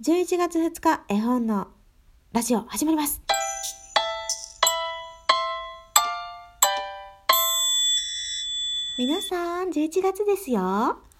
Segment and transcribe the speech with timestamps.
[0.00, 1.66] 11月2日絵本の
[2.32, 3.20] ラジオ始まります
[8.96, 10.60] 皆さん11月ですよ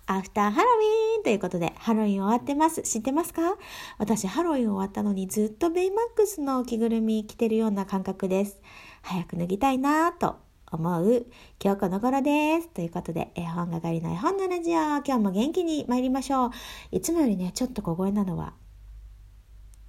[0.06, 2.82] アフターハロウィーンということで、ハロウィン終わってます。
[2.82, 3.56] 知ってますか？
[3.98, 8.62] 私、ハロウィン終わったのにずっとベイマックスの着ぐるみ着てるような感覚です。
[9.02, 10.36] 早く脱ぎたいなぁと
[10.70, 11.26] 思う
[11.62, 12.68] 今日この頃です。
[12.68, 16.50] ということで、絵本係の絵本のラジオ、今日も元気に参りましょう。
[16.92, 18.54] いつもよりね、ちょっと小声なのは、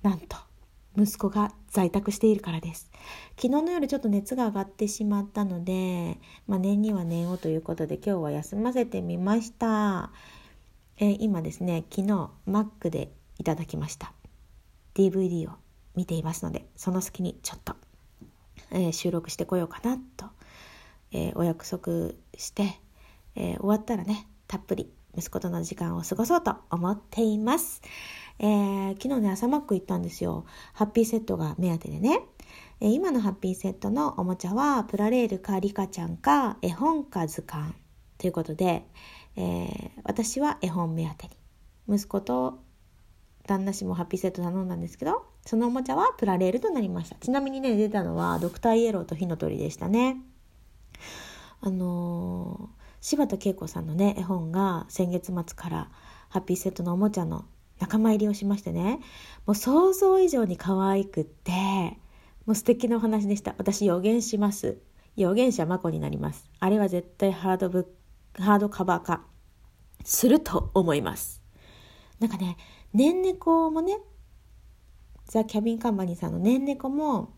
[0.02, 0.38] なんと、
[0.98, 2.90] 息子が在宅しているからです。
[3.36, 10.12] 昨日の夜ちょっと熱が上がってしまったので、まあ、念には念をということで今日は休ませてみました。
[10.98, 14.14] えー、今ですね、昨日 Mac でいただきました。
[14.96, 15.54] DVD を
[15.96, 17.76] 見ていますので、その隙にちょっと、
[18.72, 20.28] えー、収録してこようかなと、
[21.12, 22.80] えー、お約束して、
[23.36, 27.82] え終わったらね、たっぷり息子との時間を過ごそうと思っています。
[28.40, 30.46] えー、昨日ね、朝マック行ったんですよ。
[30.74, 32.22] ハッピーセットが目当てでね。
[32.80, 37.74] えー、今のハッピーセットのおもちゃは、プラレールかリカちゃんか、絵本か図鑑
[38.18, 38.86] ということで、
[39.36, 41.36] えー、私は絵本目当て
[41.88, 41.98] に。
[41.98, 42.60] 息子と
[43.46, 47.16] 旦那氏もハッピーセット頼んだんですけど、そのおもちゃはプラレールとなりました。
[47.16, 50.18] ちなみにね、出たのはドクターイエローと火の鳥でしたね。
[51.62, 55.92] あのー、柴田恵子さんのね、絵本が先月末から
[56.30, 57.46] ハッピーセットのおもちゃの
[57.80, 59.00] 仲間入りをしましてね。
[59.46, 61.52] もう想像以上に可愛くって
[62.46, 63.56] もう素敵なお話でした。
[63.58, 64.80] 私予言します。
[65.16, 66.50] 予言者マコになります。
[66.60, 67.94] あれは絶対ハードブ
[68.38, 69.26] ハードカバー化
[70.04, 71.42] すると思います。
[72.20, 72.58] なんかね
[72.94, 73.98] ねんねこもね
[75.26, 77.34] ザ・キャビン・カンパニーさんのねんねこも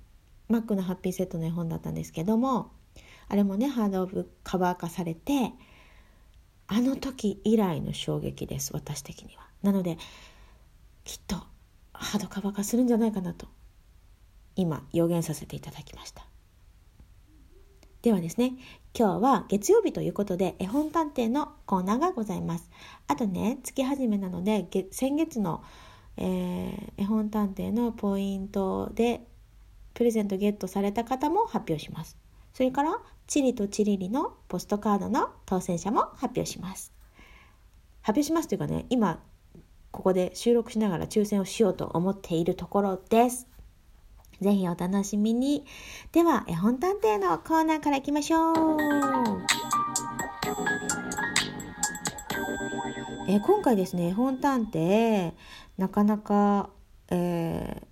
[0.47, 2.71] マックのハッピーセットの絵本だったんですけども
[3.27, 5.53] あれもねハードカバー化されて
[6.67, 9.47] あの時以来の衝撃です私的には。
[9.61, 9.97] なので
[11.03, 11.35] きっと
[11.93, 13.47] ハドカバ化するんじゃないかなと
[14.55, 16.25] 今予言させていただきました。
[18.01, 18.53] ではですね
[18.97, 22.69] 今日は月曜日ということで絵本探偵のコーナーがございます。
[23.07, 25.63] あとね月始めなので先月の、
[26.17, 29.21] えー、絵本探偵のポイントで
[29.93, 32.17] プレゼントゲットされた方も発表します。
[32.53, 36.91] それからチリとチリリのポストカードの当選者も発表します。
[38.01, 39.21] 発表しますというかね今
[39.91, 43.47] ここで収録しながら抽選をしようと思っているところです。
[44.41, 45.65] ぜひお楽しみに。
[46.11, 48.55] では、絵本探偵のコーナーからいきましょう。
[53.27, 55.33] え今回ですね、絵本探偵、
[55.77, 56.71] なかなか、
[57.11, 57.90] えー、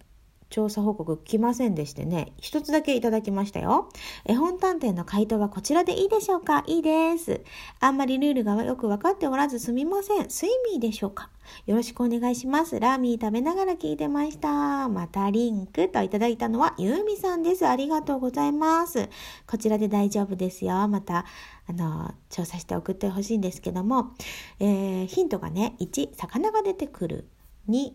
[0.50, 3.90] 調査報告来ませんでしてね、一つだけいただきましたよ。
[4.26, 6.64] 絵本探偵の回答はこちらでいいでしょうか？
[6.68, 7.42] いいです。
[7.80, 10.30] あんまりルールがよく分かっておらずすみません。
[10.30, 11.30] スイミーでしょうか？
[11.66, 12.80] よろしくお願いします。
[12.80, 14.90] ラーミー食べながら聞いてました。
[14.90, 17.68] またリンクといただいたのはユーミさんです。
[17.68, 19.10] ありがとうございます。
[19.46, 20.88] こちらで大丈夫ですよ。
[20.88, 21.26] また、
[21.68, 24.14] あの、調査して送ってほしいんですけども、
[24.60, 27.28] えー、ヒントがね、1、魚が出てくる。
[27.70, 27.92] 2、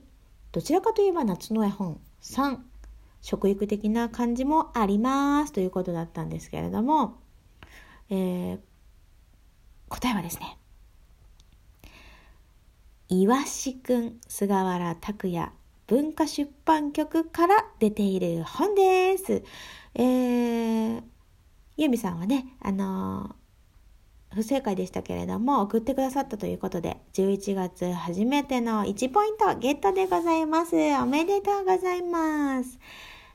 [0.53, 2.01] どちらかといえば夏の絵本。
[2.25, 2.59] 3
[3.23, 7.19] 食育的な感じもありますということだったんですけれども、
[8.11, 8.59] えー、
[9.89, 10.59] 答えはですね
[13.09, 15.53] いわしくん菅原拓也
[15.87, 19.43] 文化出版局から出ている本です。
[19.95, 21.03] えー、
[21.77, 23.35] ユミさんはね、あのー、
[24.35, 30.75] 不正解でしたけれども、送ってくださったということで、11月初めての1ポイントゲットでございます。
[30.75, 32.79] おめでとうございます。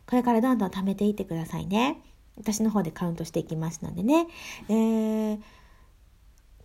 [0.07, 2.01] これからどんどん貯めていってくださいね。
[2.37, 4.27] 私の方でカウントしていきますのでね。
[4.67, 5.39] えー、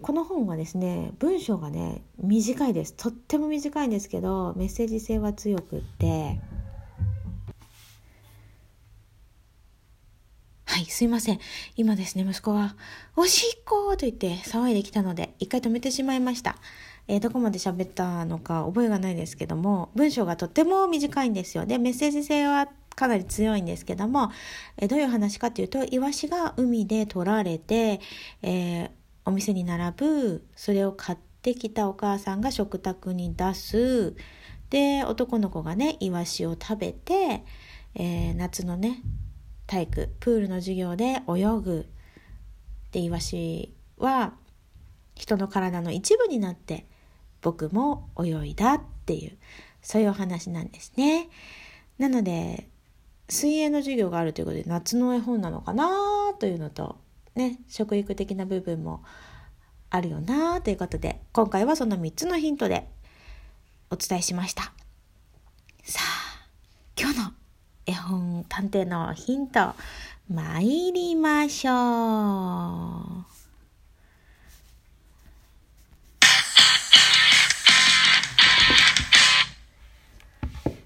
[0.01, 2.95] この本はですね、文章がね、短いです。
[2.95, 6.41] とっても短いんですけど、メッセージ性は強くって、
[10.75, 11.39] はい、すいません。
[11.77, 12.75] 今ですね、息子が、
[13.15, 16.57] おしっこと言って騒いできたので、一回止めてしまいました。
[17.07, 21.65] えー、どこまで喋ったのか覚えがないですけども、文章がとっても短いんですよ。
[21.65, 22.67] で、メッセージ性は
[22.97, 24.33] かなり強いんですけども、
[24.77, 28.01] えー、どういう話かというと、イワシが海で取られて、
[28.43, 28.91] えー、
[29.27, 34.17] お店に並ぶ、それを買ってきたお母さんが食卓に出す。
[34.71, 37.45] で、男の子がね、イワシを食べて、
[37.95, 39.03] えー、夏のね、
[39.67, 41.87] 体育プールの授業で泳ぐ
[42.93, 44.35] でイワシは
[45.15, 46.87] 人の体の一部になって
[47.41, 49.37] 僕も泳いだっていう
[49.83, 51.29] そういうお話なんですね。
[51.99, 52.69] なので
[53.29, 56.99] 水泳の授業があるということで夏の絵本なのかなというのと
[57.35, 59.03] ね食育的な部分も
[59.91, 62.89] あるよなということで今回はその3つのヒントで
[63.91, 64.73] お伝えしました。
[65.85, 66.49] さあ
[66.99, 67.44] 今日の
[67.87, 69.75] 絵本探偵のヒント、
[70.31, 71.73] 参りましょ
[73.31, 73.35] う。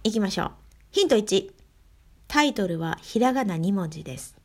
[0.03, 0.51] いきましょう。
[0.91, 1.53] ヒント1。
[2.27, 4.37] タイトルはひらがな2文字です。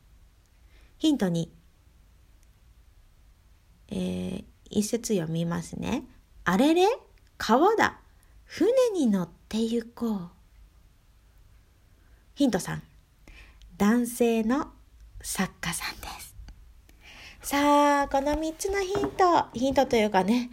[0.98, 1.48] ヒント2。
[3.88, 6.04] えー、一節読みますね。
[6.44, 6.86] あれれ
[7.36, 7.98] 川だ。
[8.44, 10.43] 船に乗って行こう。
[12.34, 12.80] ヒント3。
[13.78, 14.72] 男性の
[15.22, 16.34] 作家さんです。
[17.42, 20.50] さあ、この3つのヒント、ヒントというかね、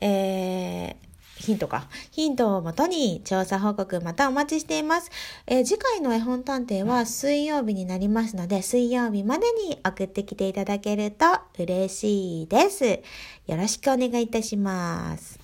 [0.00, 0.94] えー、
[1.36, 1.88] ヒントか。
[2.12, 5.10] ヒントをもとに調査報告またお待ちしています。
[5.48, 11.26] えー、次回の絵本探偵は水曜日になりますので、水曜日までに送ってきていただけると
[11.58, 12.84] 嬉しいです。
[12.84, 15.43] よろしくお願いいたします。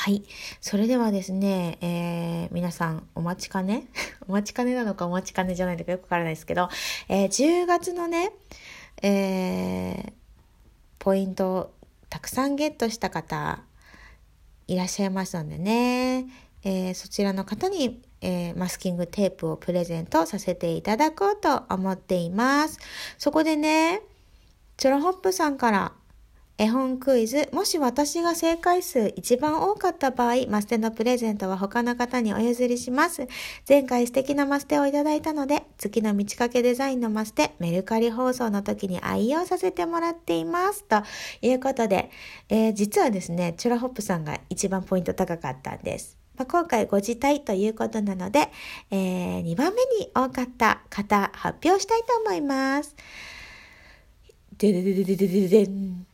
[0.00, 0.22] はい。
[0.60, 3.88] それではですね、えー、皆さんお待ちかね？
[4.28, 6.68] お待ちかねなのかお待ちかねじゃないのかよくわからないですけど、
[7.08, 8.30] えー、10月のね、
[9.02, 10.12] えー、
[11.00, 11.72] ポイントを
[12.08, 13.60] たくさんゲットした方、
[14.68, 16.26] いらっしゃいますのでね、
[16.62, 22.78] えー、そちらの方に、えー、マスキングテープをプレゼントさせていただこうと思っています。
[23.18, 24.02] そこでね、
[24.76, 25.92] チョロホップさんから
[26.60, 33.28] 絵本クイズ、もし私が正解数一番多かった場合、マステのプレゼントは他の方にお譲りします。
[33.68, 40.82] 前回素敵なマステをいただいたので、月の満ち欠けデザインのマステ、メルカリ放送の時に愛用させてもらっています。
[40.82, 41.04] と
[41.42, 42.10] いうことで、
[42.48, 46.18] えー、実はですね、チュラホップさんが一番ポイント高かったんです。
[46.36, 48.50] まあ、今回ご辞退ということなので、
[48.90, 52.96] えー、2番目に多かった方、発表したいと思います。
[54.58, 56.07] ででででででででん。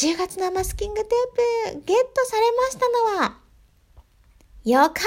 [0.00, 3.36] 10月のマスキングテープゲットされましたのは、
[4.64, 5.02] よかこい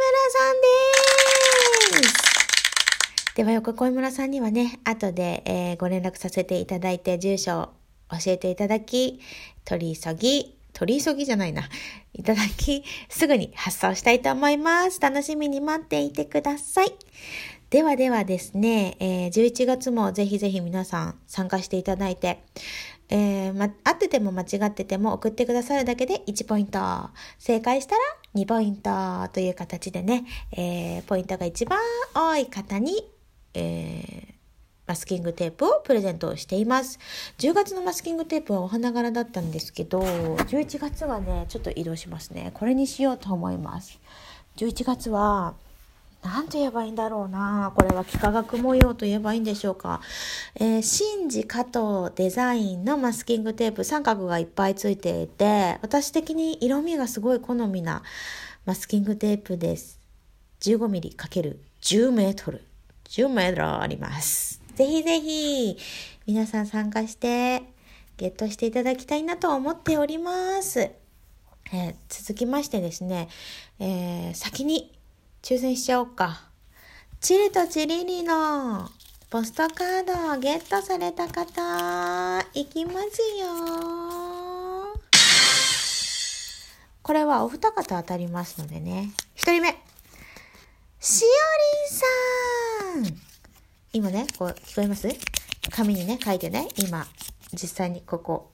[0.00, 3.34] 村さんです。
[3.36, 7.68] では、よかこい村さんにはね、後で、えー、ご連絡させていただいて、住所を
[8.18, 9.20] 教えていただき、
[9.66, 11.68] 取り急ぎ、取り急ぎじゃないな。
[12.14, 14.98] いただき、すぐに発送したいと思います。
[14.98, 16.94] 楽しみに待っていてください。
[17.68, 22.42] ではではですね、えー、11月もぜひぜひ皆さん参加していただいて、
[23.14, 26.80] えー、ま、合ってても間違ってても送ってくださるだけで1ポイント。
[27.38, 28.00] 正解したら
[28.34, 28.90] 2ポイント
[29.34, 31.78] という形でね、えー、ポイントが一番
[32.14, 33.06] 多い方に、
[33.52, 34.34] えー、
[34.86, 36.98] マスキングテープをプレゼントしています。
[37.36, 42.50] 10月のマスキングテープはお花柄だったんですけど、11月はね、ちょっと移動しますね。
[42.54, 44.00] これにしようと思います。
[44.56, 45.52] 11月は、
[46.22, 47.72] なんて言えばいいんだろうな。
[47.74, 50.00] これは幾何学模様と言えばいいんでしょうか。
[50.54, 58.02] えー、シンジ加藤デザインのマスキングテープ三角がいっぱいついていて、私的に色味がすごい好みな
[58.64, 59.98] マスキングテープです。
[60.60, 62.64] 15ミリ ×10 メートル。
[63.08, 64.62] 10メートルあります。
[64.76, 65.76] ぜひぜひ、
[66.26, 67.64] 皆さん参加して
[68.16, 70.80] ゲットしていただきたいなと思っております。
[70.80, 73.28] えー、続きましてですね、
[73.80, 74.92] えー、先に
[75.42, 76.44] 抽選しちゃおうか。
[77.20, 78.88] チリとチリリの
[79.28, 83.48] ポストカードをゲットされた方、いきますよ。
[87.02, 89.10] これはお二方当たりますのでね。
[89.34, 89.76] 一人目。
[91.00, 91.24] し
[92.94, 93.16] おりんさん
[93.92, 95.08] 今ね、こう、聞こえます？
[95.72, 97.04] 紙にね、書いてね、今、
[97.52, 98.52] 実際にここ、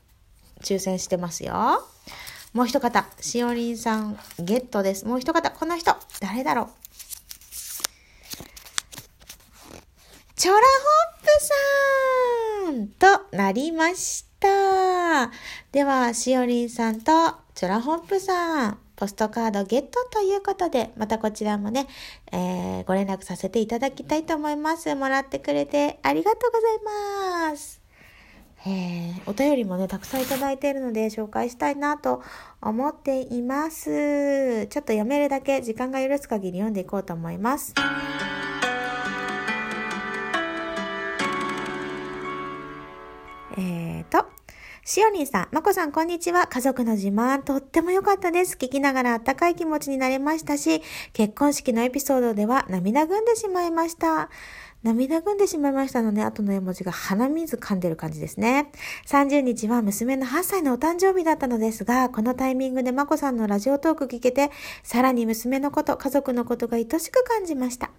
[0.62, 1.86] 抽選してますよ。
[2.52, 5.06] もう一方、しおりんさんゲットです。
[5.06, 6.68] もう一方、この人、誰だろう
[10.34, 11.28] チョラホップ
[12.64, 15.30] さんとなりました。
[15.72, 17.12] では、しおりんさんと
[17.54, 21.86] チョラホップさん、ポストカードゲットということで、またこちらもね、
[22.32, 24.94] えー、ご連絡させていただきたいと思います。
[24.94, 27.77] もらってくれてありがとうございます。
[28.70, 32.22] えー、お便りもね、たくさんいただいているので紹介したいなと
[32.60, 34.66] 思っています。
[34.66, 37.72] ちょっと読めるだけ時間が許す限り読んでいこうと思います。
[43.56, 44.26] えーと、
[44.84, 46.46] しおりんさん、まこさん、こんにちは。
[46.46, 48.56] 家族の自慢、とっても良かったです。
[48.56, 50.82] 聞きながらあったかい気持ちになれましたし、
[51.14, 54.28] 結婚式のエピソードでは涙ぐんでしまいました。
[54.84, 58.70] 涙ぐんでしまいましたので、後の絵文字が鼻水噛んでる感じですね。
[59.06, 64.50] 30日は娘の8歳のお誕生日だったのですが、このタイミングでまこさんのラジオトーク聞けて、
[64.84, 67.90] さらに娘のこと、家族のことが愛しく感じました。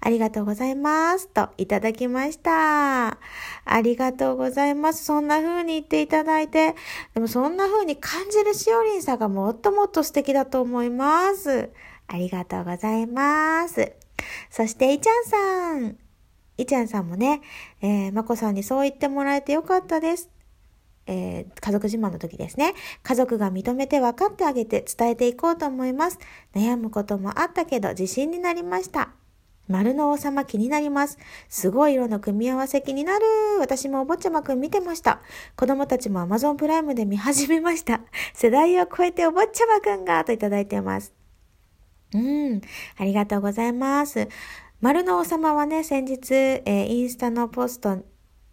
[0.00, 1.28] ありがとうございます。
[1.28, 3.18] と、いただきました。
[3.64, 5.04] ありがとうございます。
[5.04, 6.74] そんな風に言っていただいて、
[7.12, 11.68] でもそんな風に感じるしおりんさんがもっともっと素敵だと思います。
[12.08, 13.92] ありがとうございます。
[14.50, 16.11] そしていちゃんさん。
[16.56, 17.40] いちゃんさんもね、
[17.80, 20.30] えー、まこさんにそう言ってもらえてよかったです。
[21.06, 22.74] えー、家族自慢の時ですね。
[23.02, 26.18] 家族が認めて分かってあげて伝えていこうと思います。
[26.54, 29.10] 悩むこともあったけど自信になりました。
[29.68, 31.18] 丸の王様気になります。
[31.48, 33.24] すごい色の組み合わせ気になる。
[33.58, 35.20] 私もお坊ちゃまくん見てました。
[35.56, 38.00] 子供たちも Amazon プライムで見始めました。
[38.34, 41.12] 世代を超えてお坊ちゃまくんがといただいてます。
[42.12, 42.60] うん。
[42.98, 44.28] ありがとうございます。
[44.82, 48.04] 丸の王様はね、先日、えー、インスタのポスト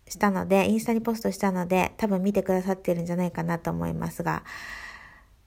[0.07, 4.43] したので、インスタにポストしたので、多分見てくださってるんじゃないかなと思いますが、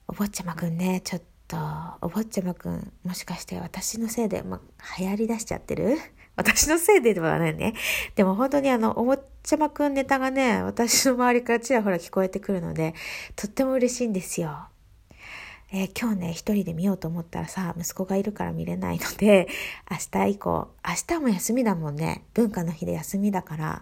[0.09, 1.55] お坊ちゃまくんね、ちょっと、
[2.01, 4.59] お坊ちゃまくん、もしかして私のせいで、ま、
[4.99, 5.97] 流行り出しちゃってる？
[6.35, 7.75] 私のせいでではないね。
[8.15, 12.93] でも本当にあの、お坊ちゃまくんネタがね、私の周りからちらほら聞こえてくるので、
[13.37, 14.67] とっても嬉しいんですよ。
[15.75, 19.47] えー、今日ね、一人で見ようと思ったらさ、息子がいるから見れないので、
[19.89, 22.25] 明日以降、明日も休みだもんね。
[22.35, 23.81] 文化の日で休みだから、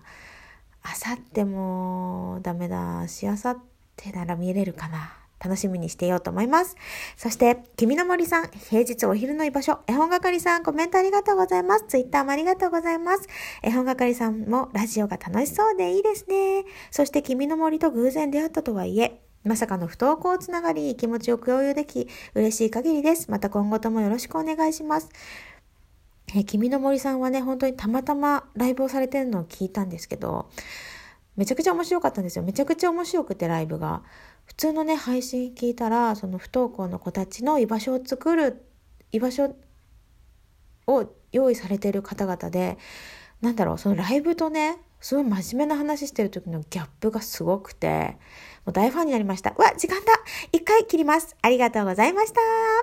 [0.86, 3.60] 明後日もダメだし、明後
[4.02, 5.18] 日なら見れるかな。
[5.44, 6.78] 楽しみにしていようと思います。
[7.18, 11.86] そして、君の森さん、平日お昼の居場所、絵本係さん、コメントありがとうございます。
[11.90, 13.28] ツイッターもありがとうございます。
[13.64, 16.64] 絵本係さんもラジオが楽しそうでいいですね。
[16.90, 23.32] そして、君の森と偶然出会ったとはいえ、まさかの不登校つながり、気持ちを共有でき、嬉しい限りです。
[23.32, 25.10] また今後ともよろしくお願いします。
[26.36, 30.50] え君の森さんはね、本当にたまたまライブをされてるのを聞いたんですけど、
[31.36, 32.44] めちゃくちゃ面白かったんですよ。
[32.44, 34.04] めちゃくちゃ面白くてライブが。
[34.46, 38.64] 普通のね、配信聞いたら、その不登校の子たちの居場所を作る、
[39.12, 39.56] 居場所
[40.88, 42.78] を用意されてる方々で、
[43.42, 48.18] なんだろう、そのライブとね、すごい真面目な話してる時のギャップがすごくて、
[48.66, 49.54] もう大ファンになりました。
[49.58, 50.14] うわ、時間だ
[50.52, 51.36] 一回切ります。
[51.42, 52.40] ありがとうございました。